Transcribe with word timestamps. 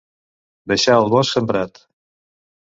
Deixar 0.71 0.95
el 1.01 1.11
bosc 1.17 1.37
sembrat. 1.37 1.79